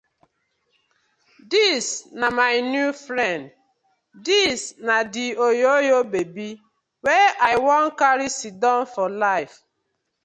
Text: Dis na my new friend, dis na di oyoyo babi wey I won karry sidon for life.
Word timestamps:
Dis 1.51 1.85
na 2.19 2.27
my 2.39 2.53
new 2.73 2.89
friend, 3.05 3.41
dis 4.25 4.61
na 4.87 4.95
di 5.13 5.25
oyoyo 5.47 5.97
babi 6.11 6.49
wey 7.05 7.25
I 7.51 7.53
won 7.65 7.85
karry 7.99 8.27
sidon 8.39 8.81
for 8.93 9.07
life. 9.27 9.55